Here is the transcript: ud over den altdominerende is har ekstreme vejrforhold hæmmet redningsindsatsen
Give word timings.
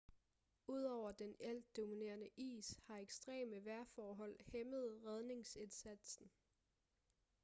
ud 0.67 0.83
over 0.83 1.11
den 1.11 1.35
altdominerende 1.39 2.29
is 2.37 2.79
har 2.87 2.97
ekstreme 2.97 3.65
vejrforhold 3.65 4.35
hæmmet 4.39 4.99
redningsindsatsen 5.05 6.31